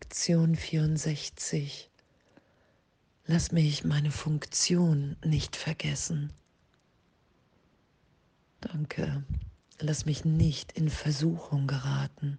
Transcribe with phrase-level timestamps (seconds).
[0.00, 1.90] Lektion 64.
[3.26, 6.32] Lass mich meine Funktion nicht vergessen.
[8.60, 9.24] Danke.
[9.80, 12.38] Lass mich nicht in Versuchung geraten,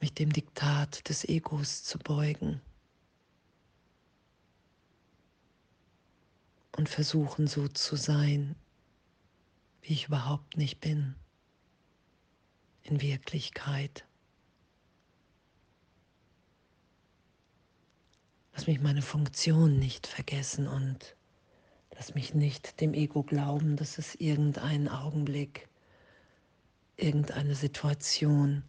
[0.00, 2.60] mich dem Diktat des Egos zu beugen
[6.76, 8.56] und versuchen so zu sein,
[9.82, 11.14] wie ich überhaupt nicht bin
[12.82, 14.04] in Wirklichkeit.
[18.54, 21.16] Lass mich meine Funktion nicht vergessen und
[21.90, 25.68] lass mich nicht dem Ego glauben, dass es irgendeinen Augenblick,
[26.96, 28.62] irgendeine Situation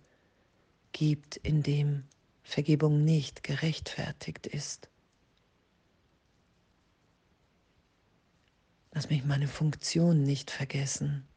[0.91, 2.03] gibt, in dem
[2.41, 4.89] Vergebung nicht gerechtfertigt ist.
[8.91, 11.27] Lass mich meine Funktion nicht vergessen.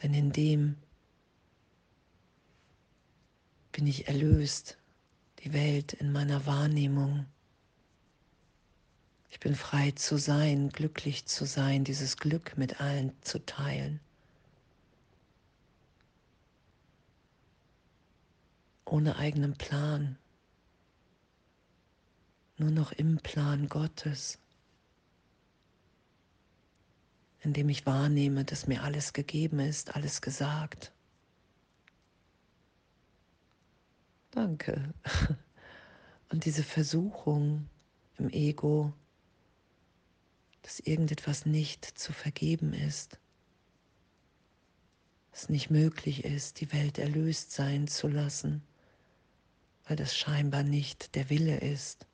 [0.00, 0.76] Denn in dem
[3.72, 4.78] bin ich erlöst,
[5.46, 7.24] die Welt in meiner Wahrnehmung.
[9.30, 14.00] Ich bin frei zu sein, glücklich zu sein, dieses Glück mit allen zu teilen.
[18.84, 20.18] Ohne eigenen Plan,
[22.56, 24.38] nur noch im Plan Gottes
[27.46, 30.92] indem ich wahrnehme, dass mir alles gegeben ist, alles gesagt.
[34.36, 34.92] Danke.
[36.28, 37.70] Und diese Versuchung
[38.18, 38.92] im Ego,
[40.60, 43.18] dass irgendetwas nicht zu vergeben ist,
[45.32, 48.62] es nicht möglich ist, die Welt erlöst sein zu lassen,
[49.86, 52.06] weil das scheinbar nicht der Wille ist.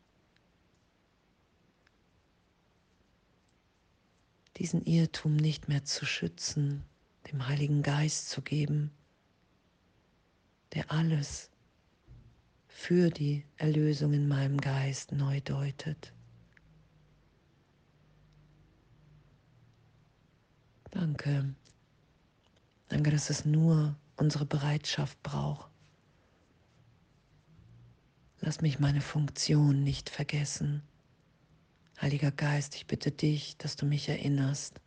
[4.59, 6.85] diesen Irrtum nicht mehr zu schützen,
[7.33, 8.93] dem Heiligen Geist zu geben,
[10.75, 11.52] der alles
[12.75, 16.13] für die Erlösung in meinem Geist neu deutet.
[20.91, 21.55] Danke.
[22.89, 25.71] Danke, dass es nur unsere Bereitschaft braucht.
[28.41, 30.83] Lass mich meine Funktion nicht vergessen.
[32.01, 34.81] Heiliger Geist, ich bitte dich, dass du mich erinnerst.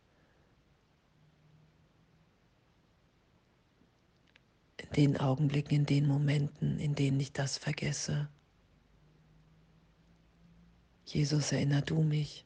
[4.96, 8.28] Den Augenblicken, in den Momenten, in denen ich das vergesse.
[11.06, 12.44] Jesus, erinner du mich.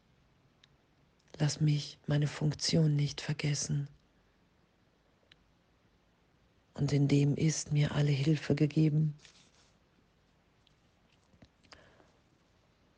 [1.38, 3.88] Lass mich meine Funktion nicht vergessen.
[6.74, 9.14] Und in dem ist mir alle Hilfe gegeben.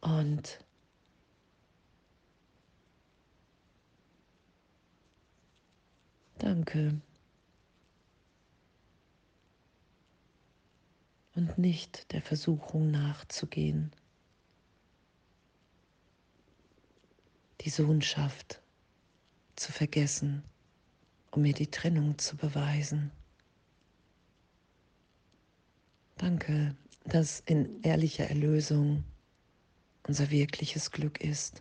[0.00, 0.58] Und
[6.42, 7.00] Danke.
[11.42, 13.90] Und nicht der Versuchung nachzugehen.
[17.62, 18.62] Die Sohnschaft
[19.56, 20.44] zu vergessen,
[21.32, 23.10] um mir die Trennung zu beweisen.
[26.16, 26.76] Danke,
[27.06, 29.02] dass in ehrlicher Erlösung
[30.06, 31.60] unser wirkliches Glück ist.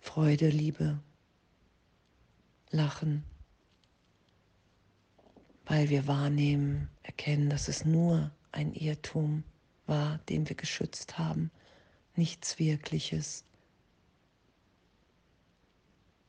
[0.00, 0.98] Freude, Liebe,
[2.70, 3.24] lachen,
[5.72, 9.42] weil wir wahrnehmen, erkennen, dass es nur ein Irrtum
[9.86, 11.50] war, den wir geschützt haben,
[12.14, 13.46] nichts Wirkliches.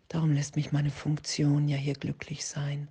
[0.07, 2.87] Darum lässt mich meine Funktion ja hier glücklich sein,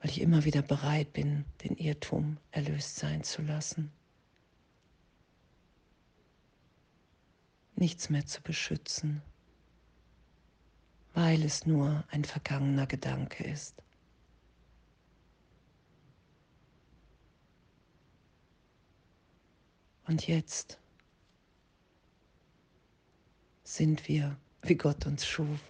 [0.00, 3.90] weil ich immer wieder bereit bin, den Irrtum erlöst sein zu lassen.
[7.74, 9.22] Nichts mehr zu beschützen
[11.14, 13.82] weil es nur ein vergangener Gedanke ist.
[20.08, 20.80] Und jetzt
[23.62, 25.60] sind wir, wie Gott uns schuf.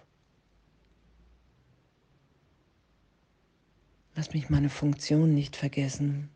[4.15, 6.29] Lass mich meine Funktion nicht vergessen,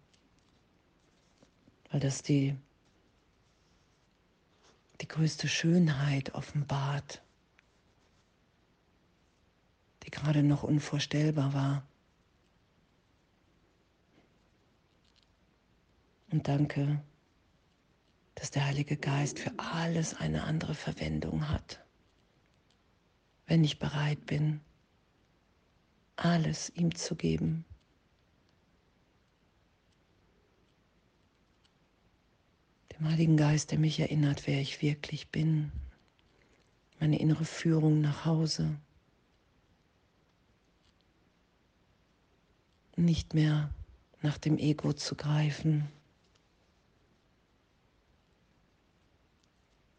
[1.89, 2.55] weil das die,
[4.99, 7.22] die größte Schönheit offenbart
[10.03, 11.87] die gerade noch unvorstellbar war.
[16.31, 17.01] Und danke,
[18.35, 21.85] dass der Heilige Geist für alles eine andere Verwendung hat.
[23.45, 24.61] Wenn ich bereit bin,
[26.15, 27.65] alles ihm zu geben.
[32.97, 35.71] Dem Heiligen Geist, der mich erinnert, wer ich wirklich bin.
[36.99, 38.75] Meine innere Führung nach Hause.
[42.95, 43.73] Nicht mehr
[44.21, 45.87] nach dem Ego zu greifen.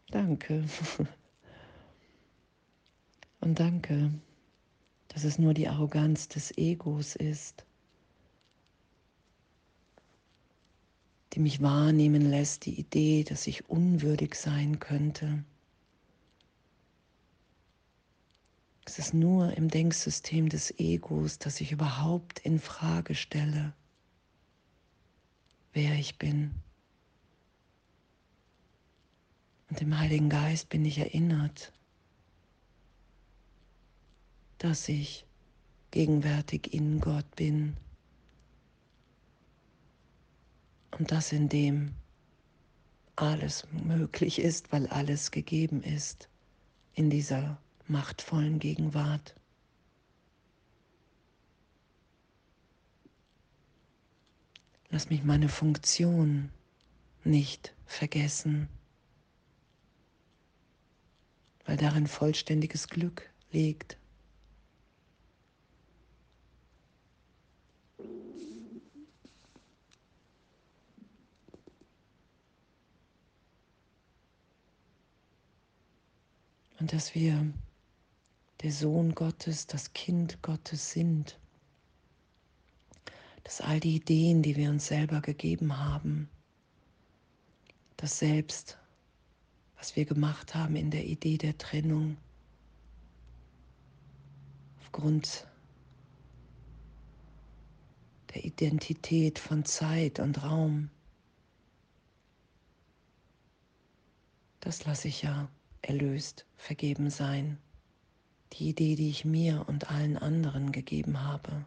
[0.09, 0.65] Danke.
[3.41, 4.11] Und danke,
[5.09, 7.63] dass es nur die Arroganz des Egos ist,
[11.33, 15.43] die mich wahrnehmen lässt, die Idee, dass ich unwürdig sein könnte.
[18.85, 23.73] Es ist nur im Denksystem des Egos, dass ich überhaupt in Frage stelle,
[25.73, 26.53] wer ich bin.
[29.69, 31.73] Und im Heiligen Geist bin ich erinnert,
[34.59, 35.25] dass ich
[35.89, 37.75] gegenwärtig in Gott bin
[40.91, 41.95] und dass in dem
[43.15, 46.29] alles möglich ist, weil alles gegeben ist
[46.93, 49.35] in dieser machtvollen Gegenwart.
[54.89, 56.49] Lass mich meine Funktion
[57.23, 58.69] nicht vergessen,
[61.65, 63.97] weil darin vollständiges Glück liegt.
[76.79, 77.51] Und dass wir
[78.61, 81.37] der Sohn Gottes, das Kind Gottes sind.
[83.43, 86.29] Dass all die Ideen, die wir uns selber gegeben haben,
[87.97, 88.77] das Selbst,
[89.77, 92.17] was wir gemacht haben in der Idee der Trennung,
[94.79, 95.45] aufgrund
[98.33, 100.89] der Identität von Zeit und Raum,
[104.59, 105.47] das lasse ich ja
[105.83, 107.59] erlöst, vergeben sein.
[108.53, 111.65] Die Idee, die ich mir und allen anderen gegeben habe.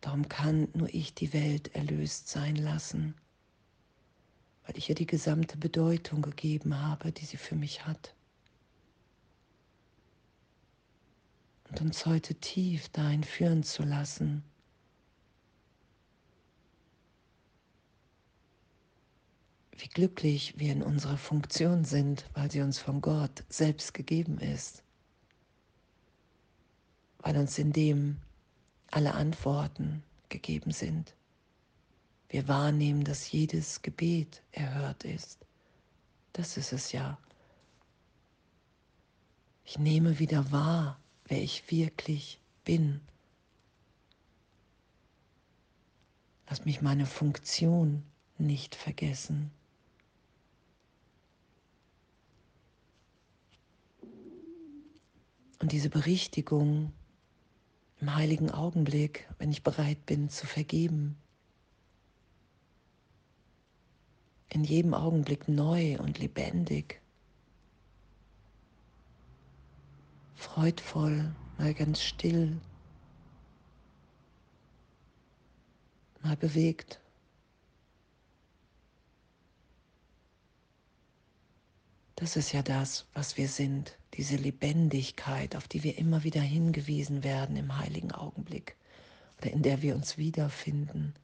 [0.00, 3.14] Darum kann nur ich die Welt erlöst sein lassen,
[4.64, 8.14] weil ich ihr die gesamte Bedeutung gegeben habe, die sie für mich hat.
[11.68, 14.42] Und uns heute tief dahin führen zu lassen,
[19.78, 24.82] wie glücklich wir in unserer Funktion sind, weil sie uns von Gott selbst gegeben ist,
[27.20, 28.16] weil uns in dem
[28.90, 31.14] alle Antworten gegeben sind.
[32.28, 35.46] Wir wahrnehmen, dass jedes Gebet erhört ist.
[36.32, 37.18] Das ist es ja.
[39.64, 43.00] Ich nehme wieder wahr, wer ich wirklich bin.
[46.48, 48.02] Lass mich meine Funktion
[48.38, 49.50] nicht vergessen.
[55.60, 56.92] Und diese Berichtigung
[58.00, 61.16] im heiligen Augenblick, wenn ich bereit bin zu vergeben,
[64.50, 67.00] in jedem Augenblick neu und lebendig,
[70.36, 72.60] freudvoll, mal ganz still,
[76.22, 77.00] mal bewegt.
[82.18, 87.22] Das ist ja das, was wir sind, diese Lebendigkeit, auf die wir immer wieder hingewiesen
[87.22, 88.74] werden im heiligen Augenblick
[89.38, 91.14] oder in der wir uns wiederfinden.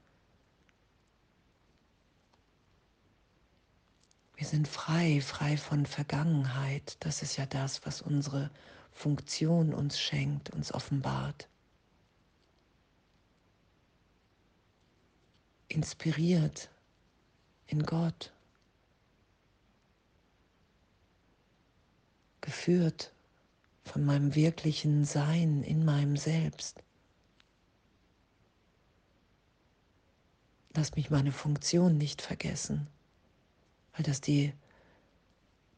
[4.37, 6.97] Wir sind frei, frei von Vergangenheit.
[7.01, 8.53] Das ist ja das, was unsere
[8.93, 11.49] Funktion uns schenkt, uns offenbart.
[15.67, 16.71] Inspiriert
[17.67, 18.34] in Gott.
[22.45, 23.13] Geführt
[23.85, 26.83] von meinem wirklichen Sein in meinem Selbst.
[30.75, 32.87] Lass mich meine Funktion nicht vergessen,
[33.95, 34.53] weil das die,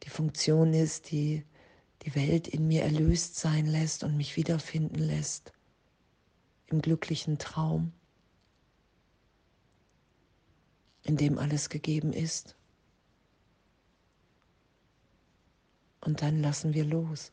[0.02, 1.44] die Funktion ist, die
[2.02, 5.52] die Welt in mir erlöst sein lässt und mich wiederfinden lässt
[6.68, 7.92] im glücklichen Traum,
[11.02, 12.56] in dem alles gegeben ist.
[16.06, 17.32] Und dann lassen wir los.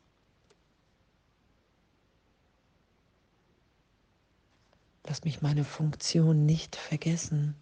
[5.05, 7.55] Lass mich meine Funktion nicht vergessen.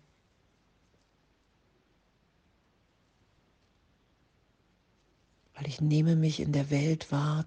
[5.56, 7.46] Weil ich nehme mich in der Welt wahr,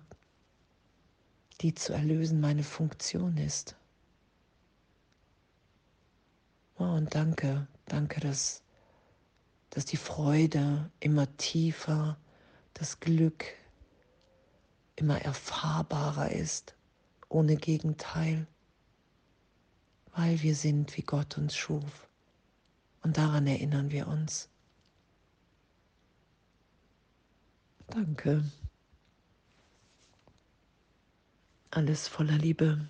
[1.60, 3.76] die zu erlösen meine Funktion ist.
[6.76, 8.62] Oh, und danke, danke, dass,
[9.70, 12.18] dass die Freude immer tiefer
[12.74, 13.44] das Glück
[14.96, 16.76] immer erfahrbarer ist,
[17.28, 18.46] ohne Gegenteil.
[20.16, 22.08] weil wir sind, wie Gott uns schuf.
[23.02, 24.48] Und daran erinnern wir uns.
[27.88, 28.44] Danke.
[31.70, 32.88] Alles voller Liebe.